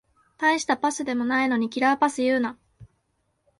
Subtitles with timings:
[0.39, 2.57] たいしたパスでもないのにキラーパス言うな